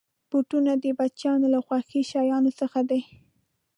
بوټونه 0.29 0.71
د 0.83 0.85
بچیانو 0.97 1.47
له 1.53 1.59
خوښې 1.65 2.01
شيانو 2.11 2.51
څخه 2.59 2.79
دي. 2.89 3.01